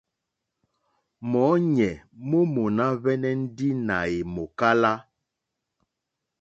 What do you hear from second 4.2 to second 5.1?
mòkálá.